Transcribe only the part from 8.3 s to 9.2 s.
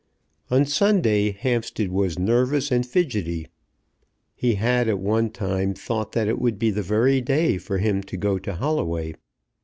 to Holloway.